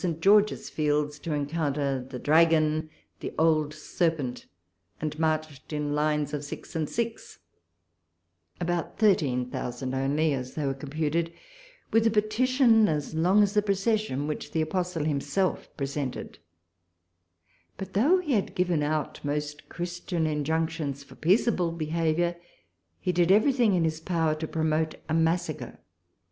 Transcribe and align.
George's 0.19 0.67
Fields 0.67 1.19
to 1.19 1.31
encounter 1.31 2.01
the 2.03 2.17
dragon, 2.17 2.89
the 3.19 3.31
old 3.37 3.71
serpent, 3.71 4.47
and 4.99 5.19
marched 5.19 5.71
in 5.71 5.93
lines 5.93 6.33
of 6.33 6.43
six 6.43 6.75
and 6.75 6.89
six— 6.89 7.37
about 8.59 8.97
thirteen 8.97 9.51
thousand 9.51 9.93
only, 9.93 10.33
as 10.33 10.55
they 10.55 10.65
were 10.65 10.73
computed— 10.73 11.31
with 11.93 12.07
a 12.07 12.09
petition 12.09 12.87
as 12.87 13.13
long 13.13 13.43
as 13.43 13.53
the 13.53 13.61
procession, 13.61 14.25
which 14.25 14.53
the 14.53 14.61
apostle 14.63 15.03
himself 15.03 15.69
presented; 15.77 16.39
but, 17.77 17.93
though 17.93 18.17
he 18.17 18.33
had 18.33 18.55
given 18.55 18.81
out 18.81 19.23
most 19.23 19.69
Christian 19.69 20.25
injunctions 20.25 21.03
for 21.03 21.13
peaceable 21.13 21.71
behaviour, 21.71 22.37
he 22.99 23.11
did 23.11 23.31
everything 23.31 23.75
in 23.75 23.83
his 23.83 23.99
power 23.99 24.33
to 24.33 24.47
promote 24.47 24.95
a 25.07 25.13
massacre. 25.13 25.77